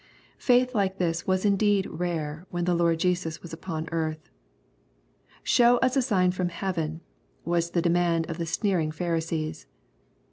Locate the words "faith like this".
0.39-1.27